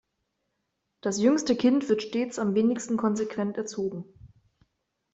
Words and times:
Das 1.01 1.19
jüngste 1.19 1.55
Kind 1.55 1.87
wird 1.87 2.01
stets 2.01 2.39
am 2.39 2.55
wenigsten 2.55 2.97
konsequent 2.97 3.55
erzogen. 3.57 4.05